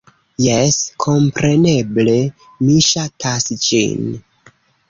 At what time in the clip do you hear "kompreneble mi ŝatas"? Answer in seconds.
1.05-3.49